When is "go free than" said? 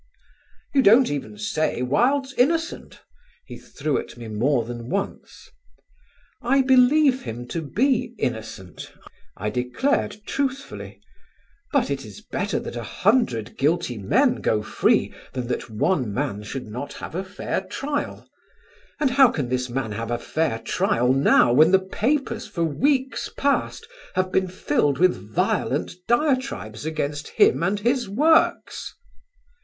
14.41-15.45